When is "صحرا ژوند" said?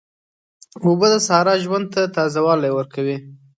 1.27-1.85